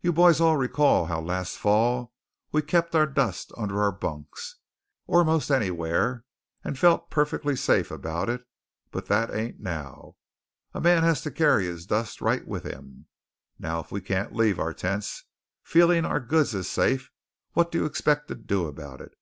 [0.00, 2.12] You boys all recall how last fall
[2.50, 4.56] we kep' our dust under our bunks
[5.06, 6.24] or most anywhere,
[6.64, 8.44] and felt perfectly safe about it;
[8.90, 10.16] but that ain't now.
[10.74, 13.06] A man has to carry his dust right with him.
[13.60, 15.22] Now, if we can't leave our tents
[15.62, 17.12] feeling our goods is safe,
[17.52, 19.12] what do you expect to do about it?